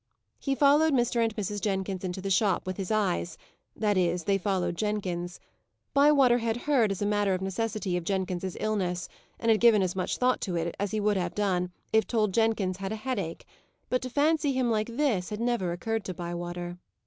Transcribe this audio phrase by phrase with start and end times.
[0.39, 1.23] He followed Mr.
[1.23, 1.61] and Mrs.
[1.61, 3.37] Jenkins into the shop with his eyes;
[3.75, 5.39] that is, they followed Jenkins.
[5.93, 9.07] Bywater had heard, as a matter of necessity, of Jenkins's illness,
[9.39, 12.33] and had given as much thought to it as he would have done if told
[12.33, 13.45] Jenkins had a headache;
[13.91, 16.79] but to fancy him like this had never occurred to Bywater.